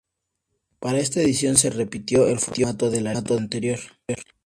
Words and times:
Para 0.79 0.97
esta 0.97 1.21
edición 1.21 1.57
se 1.57 1.69
repitió 1.69 2.25
el 2.27 2.39
formato 2.39 2.89
de 2.89 3.01
la 3.01 3.13
liga 3.13 3.37
anterior. 3.37 3.79